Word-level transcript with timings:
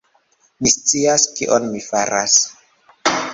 Mi 0.67 0.71
scias, 0.75 1.25
kion 1.41 1.69
mi 1.75 1.83
faras. 1.89 2.39